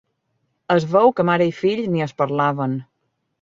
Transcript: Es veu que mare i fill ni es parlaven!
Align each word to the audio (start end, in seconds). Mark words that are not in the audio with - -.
Es 0.75 0.87
veu 0.95 1.13
que 1.19 1.25
mare 1.31 1.47
i 1.49 1.53
fill 1.59 1.83
ni 1.93 2.03
es 2.07 2.17
parlaven! 2.23 2.75